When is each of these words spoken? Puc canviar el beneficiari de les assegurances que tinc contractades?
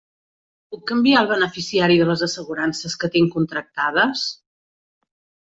Puc 0.69 0.79
canviar 0.91 1.19
el 1.21 1.29
beneficiari 1.31 1.97
de 1.99 2.07
les 2.13 2.23
assegurances 2.29 2.97
que 3.05 3.11
tinc 3.17 3.31
contractades? 3.37 4.27